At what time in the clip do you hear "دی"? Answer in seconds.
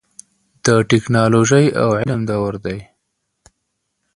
2.65-2.79